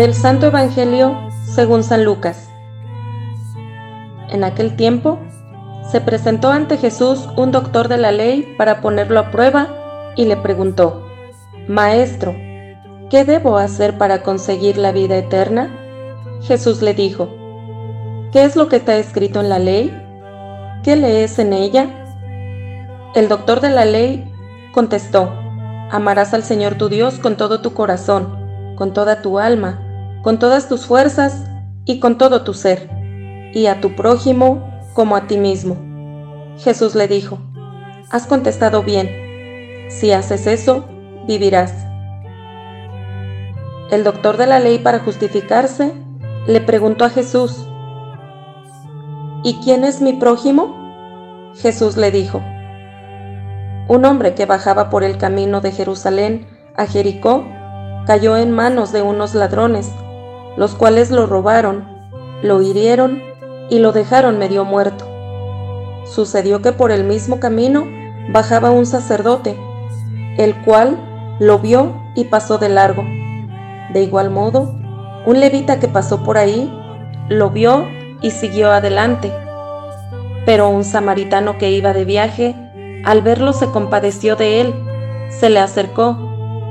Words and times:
Del 0.00 0.14
Santo 0.14 0.46
Evangelio 0.46 1.14
según 1.44 1.84
San 1.84 2.06
Lucas. 2.06 2.48
En 4.30 4.44
aquel 4.44 4.74
tiempo, 4.74 5.18
se 5.92 6.00
presentó 6.00 6.50
ante 6.50 6.78
Jesús 6.78 7.28
un 7.36 7.52
doctor 7.52 7.88
de 7.88 7.98
la 7.98 8.10
ley 8.10 8.54
para 8.56 8.80
ponerlo 8.80 9.20
a 9.20 9.30
prueba 9.30 9.68
y 10.16 10.24
le 10.24 10.38
preguntó, 10.38 11.06
Maestro, 11.68 12.34
¿qué 13.10 13.26
debo 13.26 13.58
hacer 13.58 13.98
para 13.98 14.22
conseguir 14.22 14.78
la 14.78 14.90
vida 14.90 15.18
eterna? 15.18 15.68
Jesús 16.40 16.80
le 16.80 16.94
dijo, 16.94 17.28
¿qué 18.32 18.44
es 18.44 18.56
lo 18.56 18.68
que 18.68 18.76
está 18.76 18.96
escrito 18.96 19.38
en 19.42 19.50
la 19.50 19.58
ley? 19.58 19.94
¿Qué 20.82 20.96
lees 20.96 21.38
en 21.38 21.52
ella? 21.52 21.90
El 23.14 23.28
doctor 23.28 23.60
de 23.60 23.68
la 23.68 23.84
ley 23.84 24.32
contestó, 24.72 25.30
Amarás 25.90 26.32
al 26.32 26.42
Señor 26.42 26.76
tu 26.76 26.88
Dios 26.88 27.18
con 27.18 27.36
todo 27.36 27.60
tu 27.60 27.74
corazón 27.74 28.40
con 28.80 28.94
toda 28.94 29.20
tu 29.20 29.38
alma, 29.38 29.78
con 30.22 30.38
todas 30.38 30.68
tus 30.68 30.86
fuerzas 30.86 31.44
y 31.84 32.00
con 32.00 32.18
todo 32.18 32.42
tu 32.42 32.54
ser, 32.54 32.88
y 33.52 33.66
a 33.66 33.80
tu 33.80 33.96
prójimo 33.96 34.68
como 34.94 35.16
a 35.16 35.26
ti 35.26 35.36
mismo. 35.36 35.76
Jesús 36.58 36.94
le 36.94 37.08
dijo, 37.08 37.38
Has 38.10 38.26
contestado 38.26 38.82
bien, 38.82 39.08
si 39.88 40.12
haces 40.12 40.46
eso, 40.46 40.84
vivirás. 41.26 41.72
El 43.90 44.04
doctor 44.04 44.36
de 44.36 44.46
la 44.46 44.60
ley 44.60 44.78
para 44.78 45.00
justificarse 45.00 45.92
le 46.46 46.60
preguntó 46.60 47.04
a 47.04 47.10
Jesús, 47.10 47.66
¿Y 49.42 49.54
quién 49.64 49.84
es 49.84 50.00
mi 50.00 50.12
prójimo? 50.12 51.52
Jesús 51.56 51.96
le 51.96 52.10
dijo, 52.10 52.42
un 53.90 54.04
hombre 54.04 54.34
que 54.34 54.46
bajaba 54.46 54.88
por 54.88 55.02
el 55.02 55.18
camino 55.18 55.60
de 55.60 55.72
Jerusalén 55.72 56.46
a 56.76 56.86
Jericó 56.86 57.44
cayó 58.06 58.36
en 58.36 58.52
manos 58.52 58.92
de 58.92 59.02
unos 59.02 59.34
ladrones, 59.34 59.90
los 60.56 60.74
cuales 60.74 61.10
lo 61.10 61.26
robaron, 61.26 61.84
lo 62.42 62.62
hirieron 62.62 63.22
y 63.68 63.78
lo 63.78 63.92
dejaron 63.92 64.38
medio 64.38 64.64
muerto. 64.64 65.06
Sucedió 66.04 66.62
que 66.62 66.72
por 66.72 66.90
el 66.90 67.04
mismo 67.04 67.40
camino 67.40 67.86
bajaba 68.32 68.70
un 68.70 68.86
sacerdote, 68.86 69.56
el 70.38 70.54
cual 70.62 70.98
lo 71.38 71.58
vio 71.58 71.94
y 72.14 72.24
pasó 72.24 72.58
de 72.58 72.68
largo. 72.68 73.04
De 73.92 74.02
igual 74.02 74.30
modo, 74.30 74.74
un 75.26 75.40
levita 75.40 75.78
que 75.78 75.88
pasó 75.88 76.22
por 76.22 76.38
ahí 76.38 76.72
lo 77.28 77.50
vio 77.50 77.86
y 78.22 78.30
siguió 78.30 78.72
adelante. 78.72 79.32
Pero 80.46 80.68
un 80.68 80.84
samaritano 80.84 81.58
que 81.58 81.70
iba 81.70 81.92
de 81.92 82.04
viaje, 82.04 82.54
al 83.04 83.22
verlo 83.22 83.52
se 83.52 83.66
compadeció 83.66 84.36
de 84.36 84.60
él, 84.60 84.74
se 85.28 85.48
le 85.48 85.60
acercó 85.60 86.30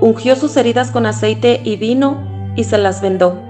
ungió 0.00 0.34
sus 0.34 0.56
heridas 0.56 0.90
con 0.90 1.06
aceite 1.06 1.60
y 1.62 1.76
vino 1.76 2.52
y 2.56 2.64
se 2.64 2.78
las 2.78 3.00
vendó. 3.00 3.49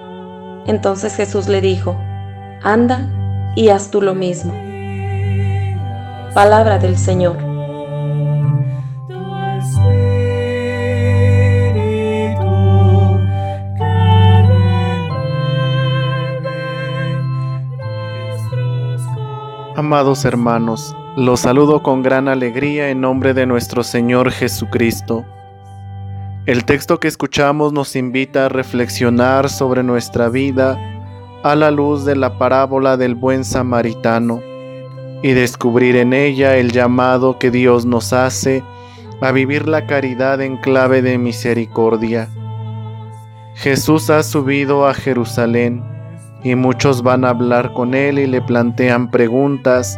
Entonces 0.67 1.15
Jesús 1.15 1.47
le 1.47 1.61
dijo, 1.61 1.97
anda 2.63 3.09
y 3.55 3.69
haz 3.69 3.91
tú 3.91 4.01
lo 4.01 4.15
mismo. 4.15 4.53
Palabra 6.33 6.79
del 6.79 6.97
Señor. 6.97 7.37
Amados 19.75 20.25
hermanos, 20.25 20.95
los 21.17 21.39
saludo 21.39 21.81
con 21.81 22.03
gran 22.03 22.27
alegría 22.27 22.89
en 22.89 23.01
nombre 23.01 23.33
de 23.33 23.45
nuestro 23.45 23.83
Señor 23.83 24.31
Jesucristo. 24.31 25.25
El 26.47 26.65
texto 26.65 26.99
que 26.99 27.07
escuchamos 27.07 27.71
nos 27.71 27.95
invita 27.95 28.47
a 28.47 28.49
reflexionar 28.49 29.47
sobre 29.47 29.83
nuestra 29.83 30.27
vida 30.27 30.75
a 31.43 31.55
la 31.55 31.69
luz 31.69 32.03
de 32.03 32.15
la 32.15 32.39
parábola 32.39 32.97
del 32.97 33.13
buen 33.13 33.45
samaritano 33.45 34.41
y 35.21 35.33
descubrir 35.33 35.95
en 35.95 36.13
ella 36.13 36.57
el 36.57 36.71
llamado 36.71 37.37
que 37.37 37.51
Dios 37.51 37.85
nos 37.85 38.11
hace 38.11 38.63
a 39.21 39.31
vivir 39.31 39.67
la 39.67 39.85
caridad 39.85 40.41
en 40.41 40.57
clave 40.57 41.03
de 41.03 41.19
misericordia. 41.19 42.27
Jesús 43.53 44.09
ha 44.09 44.23
subido 44.23 44.87
a 44.87 44.95
Jerusalén 44.95 45.83
y 46.43 46.55
muchos 46.55 47.03
van 47.03 47.23
a 47.23 47.29
hablar 47.29 47.71
con 47.73 47.93
él 47.93 48.17
y 48.17 48.25
le 48.25 48.41
plantean 48.41 49.11
preguntas 49.11 49.95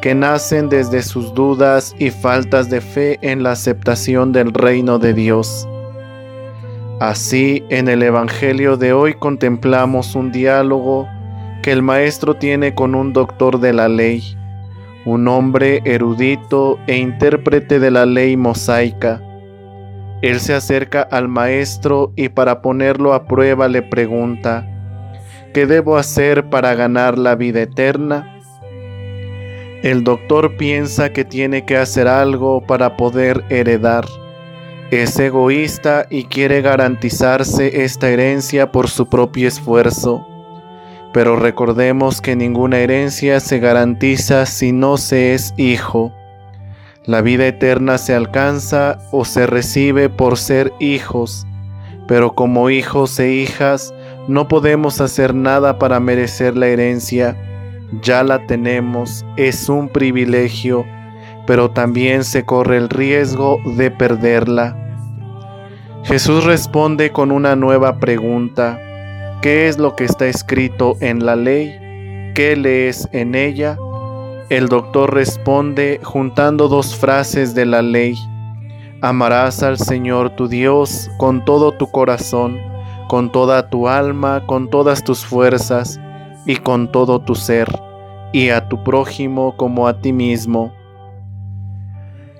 que 0.00 0.14
nacen 0.14 0.68
desde 0.68 1.02
sus 1.02 1.34
dudas 1.34 1.96
y 1.98 2.10
faltas 2.10 2.70
de 2.70 2.80
fe 2.80 3.18
en 3.22 3.42
la 3.42 3.52
aceptación 3.52 4.30
del 4.30 4.54
reino 4.54 5.00
de 5.00 5.14
Dios. 5.14 5.66
Así, 7.00 7.64
en 7.70 7.88
el 7.88 8.02
Evangelio 8.02 8.76
de 8.76 8.92
hoy 8.92 9.14
contemplamos 9.14 10.14
un 10.14 10.32
diálogo 10.32 11.08
que 11.62 11.72
el 11.72 11.80
Maestro 11.80 12.36
tiene 12.36 12.74
con 12.74 12.94
un 12.94 13.14
doctor 13.14 13.58
de 13.58 13.72
la 13.72 13.88
ley, 13.88 14.22
un 15.06 15.26
hombre 15.26 15.80
erudito 15.86 16.78
e 16.86 16.98
intérprete 16.98 17.80
de 17.80 17.90
la 17.90 18.04
ley 18.04 18.36
mosaica. 18.36 19.22
Él 20.20 20.40
se 20.40 20.52
acerca 20.52 21.00
al 21.00 21.26
Maestro 21.28 22.12
y 22.16 22.28
para 22.28 22.60
ponerlo 22.60 23.14
a 23.14 23.24
prueba 23.24 23.66
le 23.66 23.80
pregunta, 23.80 24.68
¿qué 25.54 25.64
debo 25.64 25.96
hacer 25.96 26.50
para 26.50 26.74
ganar 26.74 27.16
la 27.16 27.34
vida 27.34 27.62
eterna? 27.62 28.42
El 29.82 30.04
doctor 30.04 30.58
piensa 30.58 31.14
que 31.14 31.24
tiene 31.24 31.64
que 31.64 31.78
hacer 31.78 32.06
algo 32.06 32.60
para 32.66 32.98
poder 32.98 33.42
heredar 33.48 34.04
es 34.90 35.18
egoísta 35.18 36.06
y 36.10 36.24
quiere 36.24 36.62
garantizarse 36.62 37.84
esta 37.84 38.08
herencia 38.08 38.72
por 38.72 38.88
su 38.88 39.06
propio 39.06 39.46
esfuerzo. 39.46 40.26
Pero 41.12 41.36
recordemos 41.36 42.20
que 42.20 42.34
ninguna 42.34 42.78
herencia 42.78 43.40
se 43.40 43.58
garantiza 43.58 44.46
si 44.46 44.72
no 44.72 44.96
se 44.96 45.34
es 45.34 45.54
hijo. 45.56 46.12
La 47.04 47.22
vida 47.22 47.46
eterna 47.46 47.98
se 47.98 48.14
alcanza 48.14 48.98
o 49.12 49.24
se 49.24 49.46
recibe 49.46 50.08
por 50.08 50.36
ser 50.36 50.72
hijos, 50.80 51.46
pero 52.06 52.34
como 52.34 52.70
hijos 52.70 53.18
e 53.18 53.32
hijas 53.32 53.94
no 54.28 54.48
podemos 54.48 55.00
hacer 55.00 55.34
nada 55.34 55.78
para 55.78 56.00
merecer 56.00 56.56
la 56.56 56.66
herencia. 56.66 57.36
Ya 58.02 58.22
la 58.22 58.46
tenemos, 58.46 59.24
es 59.36 59.68
un 59.68 59.88
privilegio 59.88 60.84
pero 61.46 61.70
también 61.70 62.24
se 62.24 62.44
corre 62.44 62.76
el 62.76 62.88
riesgo 62.88 63.58
de 63.76 63.90
perderla. 63.90 64.76
Jesús 66.04 66.44
responde 66.44 67.10
con 67.10 67.30
una 67.30 67.56
nueva 67.56 67.98
pregunta. 67.98 68.78
¿Qué 69.42 69.68
es 69.68 69.78
lo 69.78 69.96
que 69.96 70.04
está 70.04 70.26
escrito 70.26 70.96
en 71.00 71.24
la 71.24 71.36
ley? 71.36 72.32
¿Qué 72.34 72.56
lees 72.56 73.08
en 73.12 73.34
ella? 73.34 73.76
El 74.50 74.68
doctor 74.68 75.14
responde 75.14 76.00
juntando 76.02 76.68
dos 76.68 76.96
frases 76.96 77.54
de 77.54 77.66
la 77.66 77.82
ley. 77.82 78.16
Amarás 79.00 79.62
al 79.62 79.78
Señor 79.78 80.30
tu 80.30 80.48
Dios 80.48 81.10
con 81.18 81.44
todo 81.44 81.72
tu 81.72 81.90
corazón, 81.90 82.58
con 83.08 83.30
toda 83.30 83.70
tu 83.70 83.88
alma, 83.88 84.44
con 84.46 84.68
todas 84.68 85.04
tus 85.04 85.24
fuerzas 85.24 86.00
y 86.46 86.56
con 86.56 86.90
todo 86.90 87.20
tu 87.20 87.34
ser, 87.34 87.68
y 88.32 88.50
a 88.50 88.68
tu 88.68 88.82
prójimo 88.82 89.56
como 89.56 89.86
a 89.86 90.00
ti 90.00 90.12
mismo. 90.12 90.72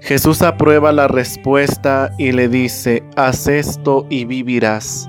Jesús 0.02 0.40
aprueba 0.42 0.92
la 0.92 1.08
respuesta 1.08 2.12
y 2.16 2.32
le 2.32 2.48
dice, 2.48 3.04
haz 3.16 3.46
esto 3.46 4.06
y 4.08 4.24
vivirás. 4.24 5.08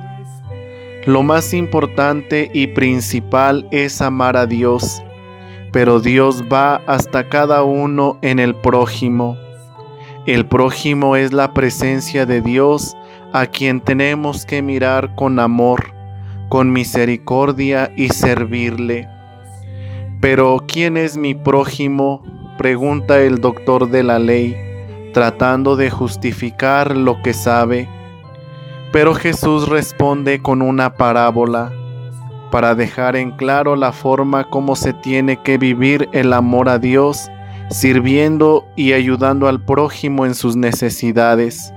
Lo 1.05 1.23
más 1.23 1.53
importante 1.53 2.51
y 2.53 2.67
principal 2.67 3.67
es 3.71 4.01
amar 4.01 4.35
a 4.35 4.45
Dios, 4.45 5.01
pero 5.71 5.99
Dios 6.01 6.43
va 6.51 6.75
hasta 6.87 7.29
cada 7.29 7.63
uno 7.63 8.19
en 8.21 8.37
el 8.37 8.53
prójimo. 8.53 9.37
El 10.27 10.45
prójimo 10.45 11.15
es 11.15 11.31
la 11.31 11.53
presencia 11.53 12.25
de 12.25 12.41
Dios 12.41 12.95
a 13.33 13.47
quien 13.47 13.79
tenemos 13.79 14.45
que 14.45 14.61
mirar 14.61 15.15
con 15.15 15.39
amor, 15.39 15.93
con 16.49 16.71
misericordia 16.71 17.91
y 17.95 18.09
servirle. 18.09 19.07
Pero 20.19 20.63
¿quién 20.67 20.97
es 20.97 21.17
mi 21.17 21.33
prójimo? 21.33 22.21
pregunta 22.57 23.19
el 23.21 23.41
doctor 23.41 23.89
de 23.89 24.03
la 24.03 24.19
ley 24.19 24.70
tratando 25.13 25.75
de 25.75 25.89
justificar 25.89 26.95
lo 26.95 27.21
que 27.21 27.33
sabe. 27.33 27.89
Pero 28.91 29.13
Jesús 29.15 29.69
responde 29.69 30.41
con 30.41 30.61
una 30.61 30.95
parábola 30.95 31.71
para 32.51 32.75
dejar 32.75 33.15
en 33.15 33.31
claro 33.31 33.75
la 33.75 33.93
forma 33.93 34.43
como 34.49 34.75
se 34.75 34.93
tiene 34.93 35.37
que 35.41 35.57
vivir 35.57 36.09
el 36.11 36.33
amor 36.33 36.69
a 36.69 36.77
Dios, 36.77 37.29
sirviendo 37.69 38.65
y 38.75 38.93
ayudando 38.93 39.47
al 39.47 39.63
prójimo 39.63 40.25
en 40.25 40.35
sus 40.35 40.55
necesidades. 40.55 41.73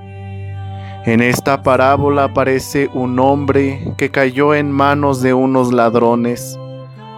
En 1.07 1.21
esta 1.21 1.63
parábola 1.63 2.25
aparece 2.25 2.89
un 2.95 3.19
hombre 3.21 3.93
que 3.97 4.11
cayó 4.11 4.55
en 4.55 4.73
manos 4.73 5.23
de 5.23 5.35
unos 5.35 5.73
ladrones, 5.73 6.59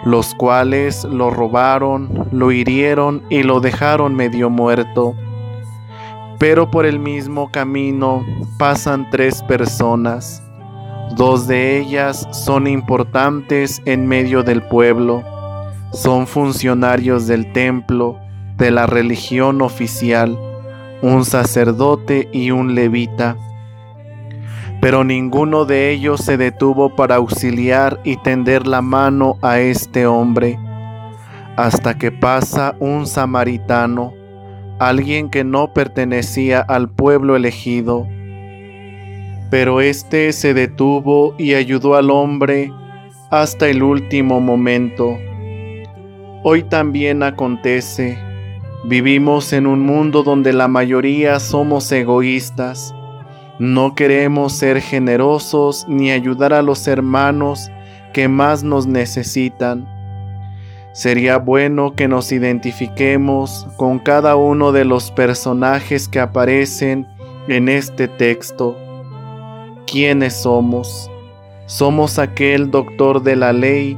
los 0.04 0.34
cuales 0.34 1.04
lo 1.04 1.30
robaron, 1.30 2.28
lo 2.32 2.52
hirieron 2.52 3.22
y 3.30 3.42
lo 3.42 3.60
dejaron 3.60 4.14
medio 4.14 4.50
muerto. 4.50 5.14
Pero 6.38 6.70
por 6.70 6.86
el 6.86 6.98
mismo 6.98 7.50
camino 7.50 8.24
pasan 8.58 9.08
tres 9.10 9.42
personas 9.42 10.42
Dos 11.14 11.46
de 11.46 11.78
ellas 11.78 12.26
son 12.32 12.66
importantes 12.66 13.80
en 13.86 14.06
medio 14.06 14.42
del 14.42 14.60
pueblo. 14.62 15.22
Son 15.92 16.26
funcionarios 16.26 17.26
del 17.26 17.52
templo, 17.52 18.18
de 18.56 18.70
la 18.70 18.86
religión 18.86 19.62
oficial, 19.62 20.36
un 21.00 21.24
sacerdote 21.24 22.28
y 22.32 22.50
un 22.50 22.74
levita. 22.74 23.36
Pero 24.82 25.04
ninguno 25.04 25.64
de 25.64 25.90
ellos 25.90 26.20
se 26.20 26.36
detuvo 26.36 26.94
para 26.94 27.14
auxiliar 27.14 28.00
y 28.04 28.16
tender 28.18 28.66
la 28.66 28.82
mano 28.82 29.38
a 29.40 29.60
este 29.60 30.06
hombre, 30.06 30.58
hasta 31.56 31.96
que 31.96 32.12
pasa 32.12 32.74
un 32.78 33.06
samaritano, 33.06 34.12
alguien 34.78 35.30
que 35.30 35.44
no 35.44 35.72
pertenecía 35.72 36.60
al 36.60 36.88
pueblo 36.88 37.36
elegido 37.36 38.06
pero 39.50 39.80
éste 39.80 40.32
se 40.32 40.54
detuvo 40.54 41.34
y 41.38 41.54
ayudó 41.54 41.94
al 41.94 42.10
hombre 42.10 42.72
hasta 43.30 43.68
el 43.68 43.82
último 43.82 44.40
momento. 44.40 45.16
Hoy 46.42 46.62
también 46.64 47.22
acontece, 47.22 48.18
vivimos 48.84 49.52
en 49.52 49.66
un 49.66 49.80
mundo 49.80 50.22
donde 50.22 50.52
la 50.52 50.68
mayoría 50.68 51.38
somos 51.40 51.90
egoístas. 51.92 52.94
No 53.58 53.94
queremos 53.94 54.52
ser 54.52 54.80
generosos 54.80 55.86
ni 55.88 56.10
ayudar 56.10 56.52
a 56.52 56.62
los 56.62 56.86
hermanos 56.86 57.70
que 58.12 58.28
más 58.28 58.62
nos 58.62 58.86
necesitan. 58.86 59.88
Sería 60.96 61.36
bueno 61.36 61.94
que 61.94 62.08
nos 62.08 62.32
identifiquemos 62.32 63.66
con 63.76 63.98
cada 63.98 64.34
uno 64.34 64.72
de 64.72 64.86
los 64.86 65.10
personajes 65.10 66.08
que 66.08 66.20
aparecen 66.20 67.06
en 67.48 67.68
este 67.68 68.08
texto 68.08 68.74
quiénes 69.86 70.32
somos. 70.32 71.10
Somos 71.66 72.18
aquel 72.18 72.70
doctor 72.70 73.22
de 73.22 73.36
la 73.36 73.52
ley 73.52 73.94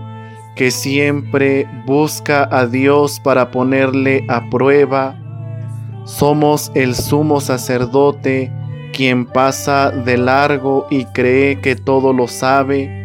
que 0.57 0.73
siempre 0.73 1.69
busca 1.87 2.49
a 2.51 2.67
Dios 2.67 3.21
para 3.21 3.53
ponerle 3.53 4.25
a 4.29 4.51
prueba. 4.51 5.17
Somos 6.05 6.73
el 6.75 6.97
sumo 6.97 7.41
sacerdote 7.41 8.51
quien 8.93 9.25
pasa 9.25 9.93
de 9.93 10.19
largo 10.19 10.89
y 10.91 11.05
cree 11.05 11.61
que 11.61 11.77
todo 11.77 12.13
lo 12.13 12.27
sabe. 12.27 12.98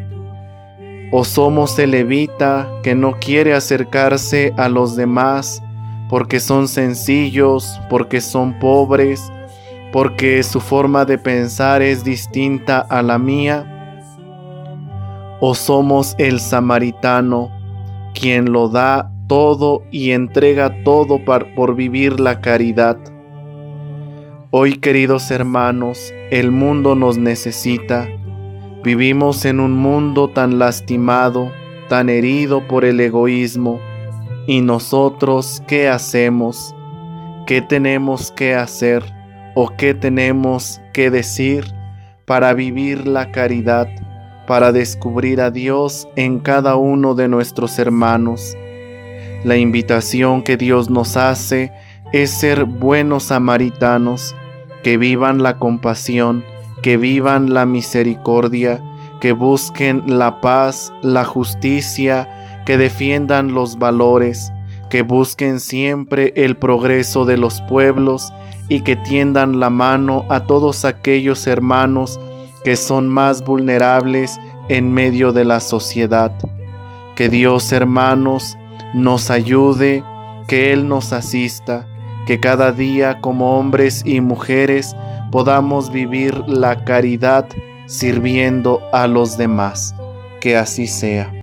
O 1.16 1.24
somos 1.24 1.78
el 1.78 1.92
levita 1.92 2.68
que 2.82 2.96
no 2.96 3.20
quiere 3.20 3.54
acercarse 3.54 4.52
a 4.58 4.68
los 4.68 4.96
demás 4.96 5.62
porque 6.10 6.40
son 6.40 6.68
sencillos, 6.68 7.80
porque 7.88 8.20
son 8.20 8.58
pobres, 8.58 9.32
porque 9.92 10.42
su 10.42 10.60
forma 10.60 11.06
de 11.06 11.20
pensar 11.20 11.84
es 11.84 12.04
distinta 12.04 12.80
a 12.80 13.04
la 13.04 13.20
mía? 13.20 13.70
¿O 15.40 15.54
somos 15.54 16.16
el 16.18 16.40
samaritano 16.40 17.52
quien 18.16 18.52
lo 18.52 18.68
da 18.68 19.12
todo 19.28 19.84
y 19.92 20.14
entrega 20.14 20.84
todo 20.84 21.24
por 21.24 21.76
vivir 21.76 22.20
la 22.20 22.42
caridad? 22.42 22.98
Hoy, 24.50 24.78
queridos 24.78 25.30
hermanos, 25.30 26.12
el 26.32 26.50
mundo 26.50 26.96
nos 26.96 27.20
necesita. 27.20 28.08
Vivimos 28.84 29.46
en 29.46 29.60
un 29.60 29.74
mundo 29.74 30.30
tan 30.30 30.60
lastimado, 30.60 31.52
tan 31.90 32.10
herido 32.10 32.68
por 32.68 32.86
el 32.86 33.00
egoísmo. 33.00 33.80
¿Y 34.48 34.62
nosotros 34.62 35.64
qué 35.68 35.88
hacemos? 35.88 36.76
¿Qué 37.48 37.62
tenemos 37.62 38.32
que 38.32 38.56
hacer? 38.56 39.04
o 39.56 39.70
qué 39.78 39.94
tenemos 39.94 40.82
que 40.94 41.10
decir 41.10 41.66
para 42.26 42.54
vivir 42.54 43.08
la 43.08 43.32
caridad, 43.32 43.88
para 44.48 44.72
descubrir 44.72 45.42
a 45.42 45.52
Dios 45.52 46.08
en 46.16 46.40
cada 46.40 46.76
uno 46.76 47.16
de 47.16 47.28
nuestros 47.28 47.78
hermanos. 47.80 48.58
La 49.44 49.58
invitación 49.58 50.42
que 50.42 50.58
Dios 50.58 50.90
nos 50.90 51.18
hace 51.18 51.72
es 52.14 52.32
ser 52.32 52.66
buenos 52.66 53.24
samaritanos, 53.24 54.36
que 54.84 54.98
vivan 54.98 55.44
la 55.44 55.58
compasión, 55.58 56.44
que 56.84 56.98
vivan 56.98 57.54
la 57.54 57.66
misericordia, 57.66 58.84
que 59.22 59.32
busquen 59.32 60.04
la 60.06 60.42
paz, 60.42 60.94
la 61.02 61.24
justicia, 61.24 62.62
que 62.66 62.78
defiendan 62.78 63.54
los 63.54 63.80
valores, 63.80 64.52
que 64.90 65.02
busquen 65.02 65.60
siempre 65.60 66.34
el 66.36 66.58
progreso 66.58 67.26
de 67.26 67.38
los 67.38 67.62
pueblos 67.62 68.32
y 68.68 68.82
que 68.82 68.96
tiendan 68.98 69.60
la 69.62 69.70
mano 69.70 70.26
a 70.30 70.42
todos 70.42 70.84
aquellos 70.86 71.48
hermanos 71.48 72.20
que 72.66 72.76
son 72.76 73.08
más 73.08 73.44
vulnerables 73.44 74.40
en 74.68 74.94
medio 74.94 75.32
de 75.32 75.46
la 75.46 75.62
sociedad. 75.62 76.34
Que 77.16 77.30
Dios, 77.30 77.72
hermanos, 77.72 78.58
nos 78.94 79.30
ayude, 79.30 80.04
que 80.48 80.74
Él 80.74 80.88
nos 80.88 81.14
asista, 81.14 81.88
que 82.26 82.40
cada 82.40 82.72
día 82.72 83.22
como 83.22 83.58
hombres 83.58 84.04
y 84.06 84.22
mujeres 84.22 84.96
podamos 85.34 85.92
vivir 85.92 86.48
la 86.48 86.86
caridad 86.86 87.48
sirviendo 87.88 88.80
a 88.94 89.08
los 89.08 89.36
demás. 89.36 89.96
Que 90.40 90.56
así 90.56 90.86
sea. 90.86 91.43